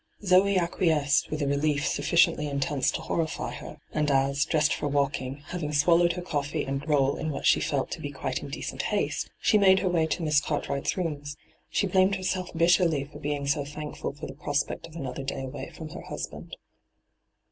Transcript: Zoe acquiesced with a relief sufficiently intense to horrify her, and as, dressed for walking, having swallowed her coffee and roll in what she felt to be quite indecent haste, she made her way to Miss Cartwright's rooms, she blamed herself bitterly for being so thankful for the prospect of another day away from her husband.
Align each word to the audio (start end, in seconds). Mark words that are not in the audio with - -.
Zoe 0.23 0.57
acquiesced 0.57 1.29
with 1.29 1.43
a 1.43 1.47
relief 1.47 1.85
sufficiently 1.85 2.47
intense 2.47 2.89
to 2.89 3.01
horrify 3.01 3.53
her, 3.53 3.77
and 3.91 4.09
as, 4.09 4.45
dressed 4.45 4.73
for 4.73 4.87
walking, 4.87 5.43
having 5.49 5.71
swallowed 5.71 6.13
her 6.13 6.23
coffee 6.23 6.63
and 6.65 6.83
roll 6.89 7.17
in 7.17 7.29
what 7.29 7.45
she 7.45 7.59
felt 7.61 7.91
to 7.91 8.01
be 8.01 8.09
quite 8.09 8.41
indecent 8.41 8.81
haste, 8.81 9.29
she 9.39 9.59
made 9.59 9.77
her 9.81 9.89
way 9.89 10.07
to 10.07 10.23
Miss 10.23 10.41
Cartwright's 10.41 10.97
rooms, 10.97 11.37
she 11.69 11.85
blamed 11.85 12.15
herself 12.15 12.49
bitterly 12.57 13.03
for 13.03 13.19
being 13.19 13.45
so 13.45 13.63
thankful 13.63 14.11
for 14.11 14.25
the 14.25 14.33
prospect 14.33 14.87
of 14.87 14.95
another 14.95 15.21
day 15.21 15.43
away 15.43 15.69
from 15.69 15.89
her 15.89 16.01
husband. 16.01 16.57